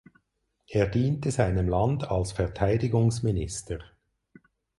Er 0.67 0.87
diente 0.87 1.29
seinem 1.29 1.69
Land 1.69 2.09
als 2.09 2.31
Verteidigungsminister. 2.31 3.83